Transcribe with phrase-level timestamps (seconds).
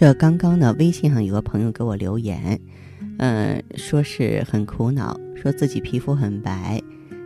[0.00, 2.56] 这刚刚呢，微信上有个朋友给我留言，
[3.18, 6.80] 嗯，说是很苦恼，说自己皮肤很白，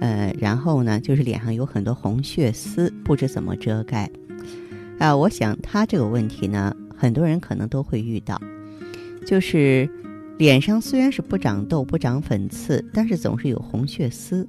[0.00, 4.10] 呃，然后呢，就是脸上有很多红血丝，不知怎么遮盖。
[4.98, 8.36] 啊，我想他这个问题呢，很多人可能都会遇到，
[9.24, 9.88] 就是
[10.36, 14.44] 脸上虽然是不长痘、不长粉刺，但是总是有红血丝。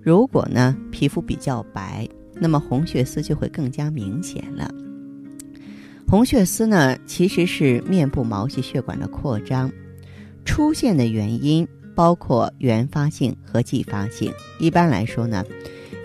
[0.00, 4.72] 如果呢，皮肤比较白，那么红血丝就会更加明显了。
[6.10, 9.70] 红血丝呢，其实是面部毛细血管的扩张，
[10.42, 14.32] 出现的原因包括原发性和继发性。
[14.58, 15.44] 一般来说呢，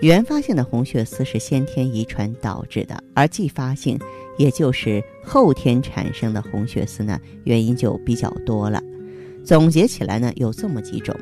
[0.02, 3.98] 原发性的红血丝是先天遗传导致的，而继发性，
[4.36, 8.82] 也就是后天产生的红血丝呢，原因就比较多了。
[9.42, 11.18] 总结起来呢，有这么几种：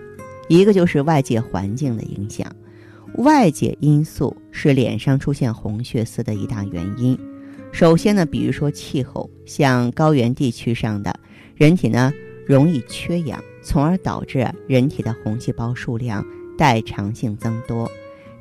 [0.48, 2.52] 一个就是外界环境的影响，
[3.18, 7.16] 外界因素是脸上出现红血丝的一大原因。
[7.72, 11.18] 首先呢，比如说气候，像高原地区上的
[11.56, 12.12] 人体呢，
[12.46, 16.24] 容易缺氧，从而导致人体的红细胞数量
[16.56, 17.90] 代偿性增多，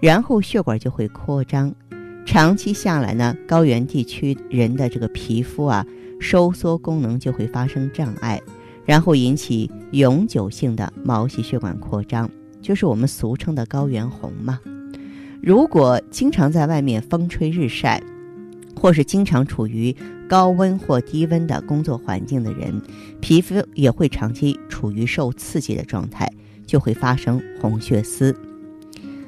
[0.02, 1.74] 然后血管就会扩张。
[2.26, 5.84] 长期下来呢，高原地区人的这个皮肤啊，
[6.20, 8.40] 收缩功能就会发生障碍，
[8.86, 12.30] 然后引起永久性的毛细血管扩张，
[12.62, 14.60] 就是我们俗称的高原红嘛。
[15.42, 18.00] 如果经常在外面风吹日晒，
[18.82, 19.96] 或是经常处于
[20.28, 22.82] 高温或低温的工作环境的人，
[23.20, 26.28] 皮肤也会长期处于受刺激的状态，
[26.66, 28.36] 就会发生红血丝。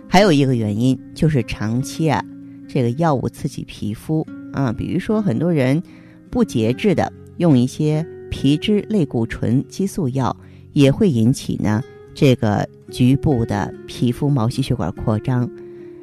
[0.09, 2.25] 还有一个原因就是长期啊，
[2.67, 5.83] 这个药物刺激皮肤啊，比如说很多人
[6.31, 10.35] 不节制的用一些皮质类固醇激素药，
[10.71, 11.83] 也会引起呢
[12.15, 15.47] 这个局部的皮肤毛细血管扩张，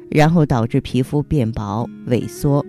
[0.09, 2.65] 然后导致皮肤变薄萎缩。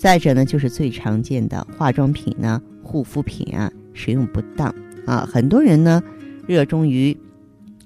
[0.00, 4.74] 再者呢，就是最常见的化妆品呢、护肤品啊，使用不当
[5.04, 6.02] 啊，很多人呢
[6.46, 7.14] 热衷于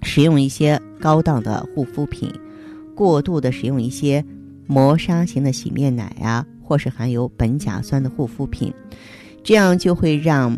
[0.03, 2.33] 使用一些高档的护肤品，
[2.95, 4.25] 过度的使用一些
[4.69, 8.73] 磨砂型的洗面奶啊，或是含有苯甲酸的护肤品，
[9.43, 10.57] 这样就会让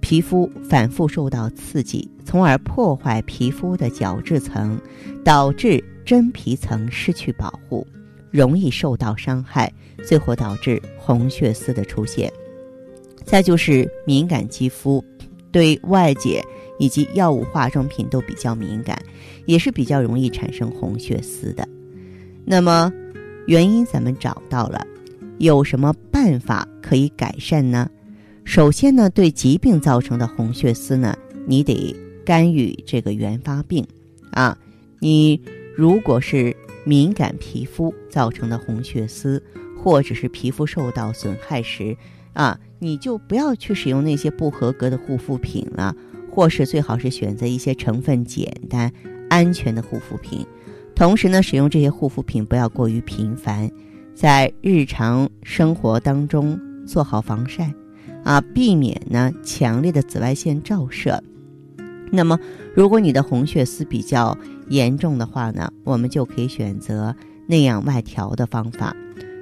[0.00, 4.76] 皮肤反复受到刺激，从而破坏皮肤的角质层，
[5.24, 7.86] 导致真皮层失去保护。
[8.30, 9.72] 容易受到伤害，
[10.06, 12.32] 最后导致红血丝的出现。
[13.24, 15.04] 再就是敏感肌肤，
[15.52, 16.42] 对外界
[16.78, 18.98] 以及药物、化妆品都比较敏感，
[19.44, 21.68] 也是比较容易产生红血丝的。
[22.44, 22.90] 那么
[23.46, 24.86] 原因咱们找到了，
[25.38, 27.90] 有什么办法可以改善呢？
[28.44, 31.14] 首先呢，对疾病造成的红血丝呢，
[31.46, 33.86] 你得干预这个原发病
[34.30, 34.56] 啊。
[35.00, 35.38] 你
[35.76, 36.56] 如果是
[36.88, 39.42] 敏感皮肤造成的红血丝，
[39.76, 41.94] 或者是皮肤受到损害时，
[42.32, 45.94] 啊，你就不要去使用那些不合格的护肤品了，
[46.30, 48.90] 或是最好是选择一些成分简单、
[49.28, 50.46] 安全的护肤品。
[50.94, 53.70] 同时呢，使用这些护肤品不要过于频繁，
[54.14, 57.70] 在日常生活当中做好防晒，
[58.24, 61.22] 啊，避免呢强烈的紫外线照射。
[62.10, 62.38] 那么，
[62.74, 64.36] 如果你的红血丝比较
[64.68, 67.14] 严重的话呢，我们就可以选择
[67.46, 68.94] 内养外调的方法。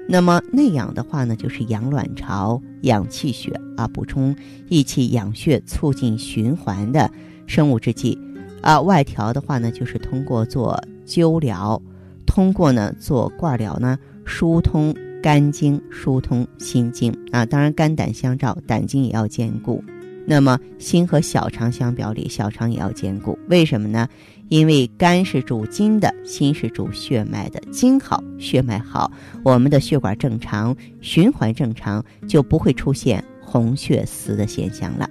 [0.09, 4.35] 那么内养的话呢，就是养卵巢、养气血啊，补充
[4.69, 7.11] 益气养血、促进循环的
[7.47, 8.17] 生物制剂
[8.63, 8.81] 啊。
[8.81, 11.81] 外调的话呢，就是通过做灸疗，
[12.25, 17.45] 通过呢做罐疗呢，疏通肝经、疏通心经啊。
[17.45, 19.83] 当然，肝胆相照，胆经也要兼顾。
[20.27, 23.39] 那么心和小肠相表里，小肠也要兼顾。
[23.49, 24.09] 为什么呢？
[24.49, 27.61] 因为肝是主筋的，心是主血脉的。
[27.73, 29.11] 筋好，血脉好，
[29.45, 35.09] 我们的血管正常，循环正常，就不会出现红血丝的现象了。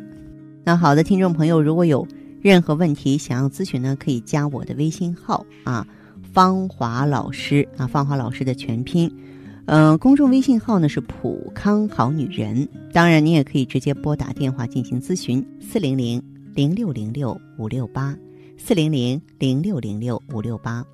[0.64, 2.08] 那好的，听众朋友，如果有
[2.42, 5.86] 任何问题想要咨询呢，可以加我的微信号啊，
[6.34, 9.10] 芳华老师啊，芳华老师的全拼。
[9.68, 16.22] 嗯，公众微信号呢是普康好女人，当然你也可以直接拨打电话进行咨询，四零零
[16.54, 18.16] 零六零六五六八，
[18.58, 20.86] 四零零零六零六五六八。